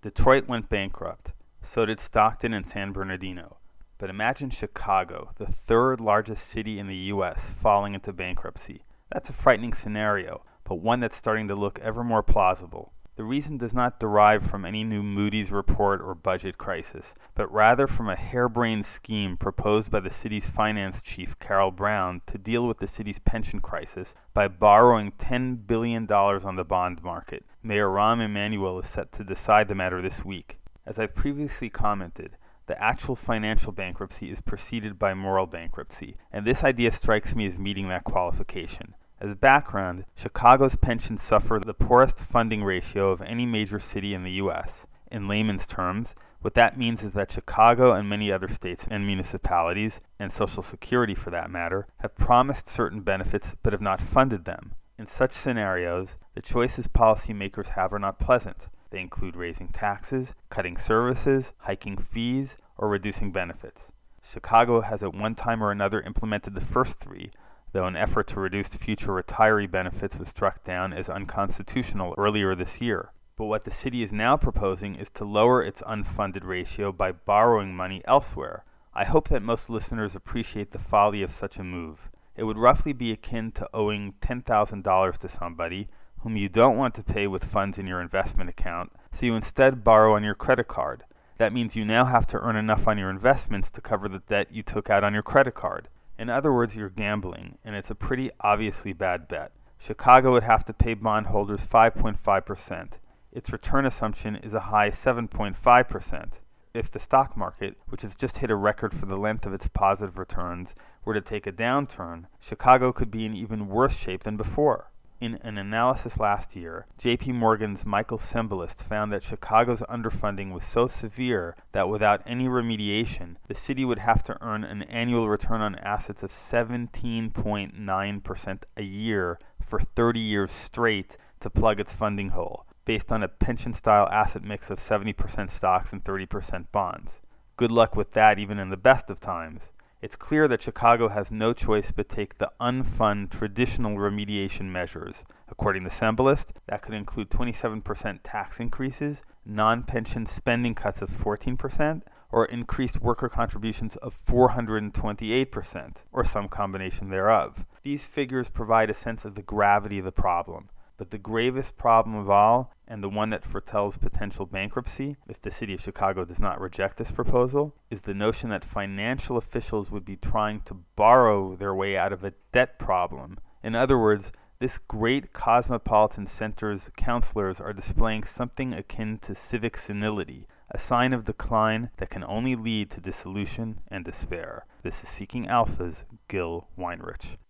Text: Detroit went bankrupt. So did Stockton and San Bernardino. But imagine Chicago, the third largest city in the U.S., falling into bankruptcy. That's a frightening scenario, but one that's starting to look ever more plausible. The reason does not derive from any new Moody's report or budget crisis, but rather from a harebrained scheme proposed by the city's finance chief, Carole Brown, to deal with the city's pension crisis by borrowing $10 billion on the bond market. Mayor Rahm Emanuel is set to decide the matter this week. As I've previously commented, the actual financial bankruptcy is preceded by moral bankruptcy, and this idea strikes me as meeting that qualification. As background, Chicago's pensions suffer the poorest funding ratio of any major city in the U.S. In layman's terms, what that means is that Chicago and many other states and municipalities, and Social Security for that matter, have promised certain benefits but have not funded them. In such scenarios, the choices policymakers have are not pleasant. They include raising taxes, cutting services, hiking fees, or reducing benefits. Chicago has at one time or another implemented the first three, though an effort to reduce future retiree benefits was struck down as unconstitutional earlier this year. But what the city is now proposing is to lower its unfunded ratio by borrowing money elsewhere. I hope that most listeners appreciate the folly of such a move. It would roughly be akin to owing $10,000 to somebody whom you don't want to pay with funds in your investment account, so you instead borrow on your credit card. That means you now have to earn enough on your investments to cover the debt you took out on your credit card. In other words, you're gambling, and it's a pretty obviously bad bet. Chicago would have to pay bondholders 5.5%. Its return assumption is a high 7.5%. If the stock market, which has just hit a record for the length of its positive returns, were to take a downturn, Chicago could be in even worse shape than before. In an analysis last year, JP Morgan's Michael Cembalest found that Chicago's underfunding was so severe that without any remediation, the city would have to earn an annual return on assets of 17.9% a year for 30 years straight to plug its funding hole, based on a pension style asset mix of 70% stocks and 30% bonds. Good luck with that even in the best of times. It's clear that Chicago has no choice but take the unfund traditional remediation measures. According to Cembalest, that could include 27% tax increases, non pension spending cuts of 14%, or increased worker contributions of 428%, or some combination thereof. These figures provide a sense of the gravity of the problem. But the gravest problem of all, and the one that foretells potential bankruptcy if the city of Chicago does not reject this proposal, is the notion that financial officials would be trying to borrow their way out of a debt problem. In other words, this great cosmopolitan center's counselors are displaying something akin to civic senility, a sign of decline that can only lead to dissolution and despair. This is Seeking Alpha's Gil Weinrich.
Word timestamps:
Detroit 0.00 0.46
went 0.46 0.68
bankrupt. 0.68 1.32
So 1.60 1.84
did 1.84 1.98
Stockton 1.98 2.54
and 2.54 2.64
San 2.64 2.92
Bernardino. 2.92 3.56
But 3.98 4.10
imagine 4.10 4.48
Chicago, 4.48 5.32
the 5.38 5.46
third 5.46 6.00
largest 6.00 6.46
city 6.46 6.78
in 6.78 6.86
the 6.86 7.10
U.S., 7.10 7.46
falling 7.60 7.94
into 7.94 8.12
bankruptcy. 8.12 8.84
That's 9.10 9.28
a 9.28 9.32
frightening 9.32 9.72
scenario, 9.72 10.44
but 10.62 10.76
one 10.76 11.00
that's 11.00 11.16
starting 11.16 11.48
to 11.48 11.56
look 11.56 11.80
ever 11.80 12.04
more 12.04 12.22
plausible. 12.22 12.92
The 13.16 13.24
reason 13.24 13.58
does 13.58 13.74
not 13.74 13.98
derive 13.98 14.44
from 14.44 14.64
any 14.64 14.84
new 14.84 15.02
Moody's 15.02 15.50
report 15.50 16.00
or 16.00 16.14
budget 16.14 16.58
crisis, 16.58 17.16
but 17.34 17.52
rather 17.52 17.88
from 17.88 18.08
a 18.08 18.14
harebrained 18.14 18.86
scheme 18.86 19.36
proposed 19.36 19.90
by 19.90 19.98
the 19.98 20.10
city's 20.10 20.48
finance 20.48 21.02
chief, 21.02 21.36
Carole 21.40 21.72
Brown, 21.72 22.22
to 22.26 22.38
deal 22.38 22.68
with 22.68 22.78
the 22.78 22.86
city's 22.86 23.18
pension 23.18 23.58
crisis 23.58 24.14
by 24.32 24.46
borrowing 24.46 25.10
$10 25.18 25.66
billion 25.66 26.08
on 26.08 26.54
the 26.54 26.64
bond 26.64 27.02
market. 27.02 27.44
Mayor 27.60 27.88
Rahm 27.88 28.24
Emanuel 28.24 28.78
is 28.78 28.88
set 28.88 29.10
to 29.10 29.24
decide 29.24 29.66
the 29.66 29.74
matter 29.74 30.00
this 30.00 30.24
week. 30.24 30.58
As 30.86 30.96
I've 30.96 31.16
previously 31.16 31.68
commented, 31.68 32.36
the 32.66 32.80
actual 32.80 33.16
financial 33.16 33.72
bankruptcy 33.72 34.30
is 34.30 34.40
preceded 34.40 34.96
by 34.96 35.12
moral 35.12 35.46
bankruptcy, 35.46 36.16
and 36.32 36.46
this 36.46 36.62
idea 36.62 36.92
strikes 36.92 37.34
me 37.34 37.46
as 37.46 37.58
meeting 37.58 37.88
that 37.88 38.04
qualification. 38.04 38.94
As 39.20 39.34
background, 39.34 40.04
Chicago's 40.14 40.76
pensions 40.76 41.20
suffer 41.20 41.58
the 41.58 41.74
poorest 41.74 42.20
funding 42.20 42.62
ratio 42.62 43.10
of 43.10 43.22
any 43.22 43.44
major 43.44 43.80
city 43.80 44.14
in 44.14 44.22
the 44.22 44.38
U.S. 44.42 44.86
In 45.10 45.26
layman's 45.26 45.66
terms, 45.66 46.14
what 46.40 46.54
that 46.54 46.78
means 46.78 47.02
is 47.02 47.14
that 47.14 47.32
Chicago 47.32 47.92
and 47.92 48.08
many 48.08 48.30
other 48.30 48.48
states 48.48 48.86
and 48.88 49.04
municipalities, 49.04 49.98
and 50.20 50.32
Social 50.32 50.62
Security 50.62 51.16
for 51.16 51.30
that 51.30 51.50
matter, 51.50 51.88
have 51.98 52.14
promised 52.14 52.68
certain 52.68 53.00
benefits 53.00 53.56
but 53.64 53.72
have 53.72 53.82
not 53.82 54.00
funded 54.00 54.44
them. 54.44 54.74
In 54.98 55.06
such 55.06 55.30
scenarios, 55.30 56.16
the 56.34 56.42
choices 56.42 56.88
policymakers 56.88 57.68
have 57.68 57.92
are 57.92 58.00
not 58.00 58.18
pleasant. 58.18 58.66
They 58.90 59.00
include 59.00 59.36
raising 59.36 59.68
taxes, 59.68 60.34
cutting 60.50 60.76
services, 60.76 61.52
hiking 61.58 61.96
fees, 61.96 62.56
or 62.76 62.88
reducing 62.88 63.30
benefits. 63.30 63.92
Chicago 64.24 64.80
has 64.80 65.04
at 65.04 65.14
one 65.14 65.36
time 65.36 65.62
or 65.62 65.70
another 65.70 66.00
implemented 66.00 66.54
the 66.54 66.60
first 66.60 66.98
three, 66.98 67.30
though 67.70 67.86
an 67.86 67.94
effort 67.94 68.26
to 68.26 68.40
reduce 68.40 68.66
future 68.68 69.12
retiree 69.12 69.70
benefits 69.70 70.16
was 70.16 70.30
struck 70.30 70.64
down 70.64 70.92
as 70.92 71.08
unconstitutional 71.08 72.12
earlier 72.18 72.56
this 72.56 72.80
year. 72.80 73.12
But 73.36 73.44
what 73.44 73.64
the 73.64 73.70
city 73.70 74.02
is 74.02 74.12
now 74.12 74.36
proposing 74.36 74.96
is 74.96 75.10
to 75.10 75.24
lower 75.24 75.62
its 75.62 75.80
unfunded 75.82 76.42
ratio 76.42 76.90
by 76.90 77.12
borrowing 77.12 77.76
money 77.76 78.02
elsewhere. 78.04 78.64
I 78.94 79.04
hope 79.04 79.28
that 79.28 79.42
most 79.42 79.70
listeners 79.70 80.16
appreciate 80.16 80.72
the 80.72 80.80
folly 80.80 81.22
of 81.22 81.30
such 81.30 81.56
a 81.56 81.62
move. 81.62 82.10
It 82.38 82.44
would 82.44 82.56
roughly 82.56 82.92
be 82.92 83.10
akin 83.10 83.50
to 83.52 83.68
owing 83.74 84.14
$10,000 84.20 85.18
to 85.18 85.28
somebody 85.28 85.88
whom 86.20 86.36
you 86.36 86.48
don't 86.48 86.76
want 86.76 86.94
to 86.94 87.02
pay 87.02 87.26
with 87.26 87.42
funds 87.42 87.78
in 87.78 87.86
your 87.88 88.00
investment 88.00 88.48
account, 88.48 88.92
so 89.10 89.26
you 89.26 89.34
instead 89.34 89.82
borrow 89.82 90.14
on 90.14 90.22
your 90.22 90.36
credit 90.36 90.68
card. 90.68 91.02
That 91.38 91.52
means 91.52 91.74
you 91.74 91.84
now 91.84 92.04
have 92.04 92.28
to 92.28 92.38
earn 92.38 92.54
enough 92.54 92.86
on 92.86 92.96
your 92.96 93.10
investments 93.10 93.70
to 93.70 93.80
cover 93.80 94.08
the 94.08 94.20
debt 94.20 94.52
you 94.52 94.62
took 94.62 94.88
out 94.88 95.02
on 95.02 95.14
your 95.14 95.22
credit 95.24 95.56
card. 95.56 95.88
In 96.16 96.30
other 96.30 96.52
words, 96.52 96.76
you're 96.76 96.88
gambling, 96.88 97.58
and 97.64 97.74
it's 97.74 97.90
a 97.90 97.96
pretty 97.96 98.30
obviously 98.40 98.92
bad 98.92 99.26
bet. 99.26 99.50
Chicago 99.76 100.30
would 100.30 100.44
have 100.44 100.64
to 100.66 100.72
pay 100.72 100.94
bondholders 100.94 101.62
5.5%. 101.62 102.92
Its 103.32 103.50
return 103.50 103.84
assumption 103.84 104.36
is 104.36 104.54
a 104.54 104.60
high 104.60 104.90
7.5%. 104.90 106.34
If 106.78 106.92
the 106.92 107.00
stock 107.00 107.36
market, 107.36 107.76
which 107.88 108.02
has 108.02 108.14
just 108.14 108.38
hit 108.38 108.52
a 108.52 108.54
record 108.54 108.94
for 108.94 109.04
the 109.04 109.16
length 109.16 109.44
of 109.44 109.52
its 109.52 109.66
positive 109.66 110.16
returns, 110.16 110.76
were 111.04 111.12
to 111.12 111.20
take 111.20 111.48
a 111.48 111.50
downturn, 111.50 112.26
Chicago 112.38 112.92
could 112.92 113.10
be 113.10 113.26
in 113.26 113.34
even 113.34 113.66
worse 113.66 113.96
shape 113.96 114.22
than 114.22 114.36
before. 114.36 114.92
In 115.20 115.40
an 115.42 115.58
analysis 115.58 116.18
last 116.18 116.54
year, 116.54 116.86
JP 116.96 117.34
Morgan's 117.34 117.84
Michael 117.84 118.20
Cembalest 118.20 118.80
found 118.80 119.12
that 119.12 119.24
Chicago's 119.24 119.82
underfunding 119.90 120.52
was 120.52 120.64
so 120.64 120.86
severe 120.86 121.56
that 121.72 121.88
without 121.88 122.22
any 122.24 122.46
remediation, 122.46 123.34
the 123.48 123.56
city 123.56 123.84
would 123.84 123.98
have 123.98 124.22
to 124.22 124.40
earn 124.40 124.62
an 124.62 124.84
annual 124.84 125.28
return 125.28 125.60
on 125.60 125.74
assets 125.80 126.22
of 126.22 126.30
17.9% 126.30 128.62
a 128.76 128.82
year 128.84 129.40
for 129.60 129.80
30 129.80 130.20
years 130.20 130.52
straight 130.52 131.16
to 131.40 131.50
plug 131.50 131.80
its 131.80 131.92
funding 131.92 132.28
hole, 132.28 132.67
based 132.88 133.12
on 133.12 133.22
a 133.22 133.28
pension 133.28 133.74
style 133.74 134.08
asset 134.10 134.42
mix 134.42 134.70
of 134.70 134.80
70% 134.80 135.50
stocks 135.50 135.92
and 135.92 136.02
30% 136.02 136.64
bonds. 136.72 137.20
Good 137.58 137.70
luck 137.70 137.94
with 137.94 138.12
that 138.12 138.38
even 138.38 138.58
in 138.58 138.70
the 138.70 138.78
best 138.78 139.10
of 139.10 139.20
times. 139.20 139.60
It's 140.00 140.16
clear 140.16 140.48
that 140.48 140.62
Chicago 140.62 141.08
has 141.08 141.30
no 141.30 141.52
choice 141.52 141.90
but 141.90 142.08
take 142.08 142.38
the 142.38 142.50
unfund 142.58 143.30
traditional 143.30 143.98
remediation 143.98 144.70
measures. 144.70 145.22
According 145.50 145.84
to 145.84 145.90
Cembalest, 145.90 146.46
that 146.66 146.80
could 146.80 146.94
include 146.94 147.28
27% 147.28 148.20
tax 148.24 148.58
increases, 148.58 149.22
non 149.44 149.82
pension 149.82 150.24
spending 150.24 150.74
cuts 150.74 151.02
of 151.02 151.10
14%, 151.10 152.00
or 152.32 152.46
increased 152.46 153.02
worker 153.02 153.28
contributions 153.28 153.96
of 153.96 154.18
428%, 154.24 155.96
or 156.10 156.24
some 156.24 156.48
combination 156.48 157.10
thereof. 157.10 157.66
These 157.82 158.04
figures 158.04 158.48
provide 158.48 158.88
a 158.88 158.94
sense 158.94 159.26
of 159.26 159.34
the 159.34 159.42
gravity 159.42 159.98
of 159.98 160.06
the 160.06 160.10
problem. 160.10 160.70
But 160.98 161.12
the 161.12 161.18
gravest 161.18 161.76
problem 161.76 162.16
of 162.16 162.28
all, 162.28 162.74
and 162.88 163.02
the 163.02 163.08
one 163.08 163.30
that 163.30 163.44
foretells 163.44 163.96
potential 163.96 164.46
bankruptcy 164.46 165.16
if 165.28 165.40
the 165.40 165.52
city 165.52 165.74
of 165.74 165.80
Chicago 165.80 166.24
does 166.24 166.40
not 166.40 166.60
reject 166.60 166.96
this 166.96 167.12
proposal, 167.12 167.72
is 167.88 168.02
the 168.02 168.14
notion 168.14 168.50
that 168.50 168.64
financial 168.64 169.36
officials 169.36 169.92
would 169.92 170.04
be 170.04 170.16
trying 170.16 170.60
to 170.62 170.82
borrow 170.96 171.54
their 171.54 171.72
way 171.72 171.96
out 171.96 172.12
of 172.12 172.24
a 172.24 172.34
debt 172.52 172.80
problem. 172.80 173.38
In 173.62 173.76
other 173.76 173.96
words, 173.96 174.32
this 174.58 174.78
great 174.78 175.32
cosmopolitan 175.32 176.26
center's 176.26 176.90
counselors 176.96 177.60
are 177.60 177.72
displaying 177.72 178.24
something 178.24 178.74
akin 178.74 179.18
to 179.18 179.36
civic 179.36 179.76
senility, 179.76 180.48
a 180.72 180.80
sign 180.80 181.12
of 181.12 181.24
decline 181.24 181.90
that 181.98 182.10
can 182.10 182.24
only 182.24 182.56
lead 182.56 182.90
to 182.90 183.00
dissolution 183.00 183.80
and 183.86 184.04
despair. 184.04 184.66
This 184.82 185.04
is 185.04 185.08
Seeking 185.08 185.46
Alpha's 185.46 186.04
Gil 186.26 186.66
Weinrich. 186.76 187.38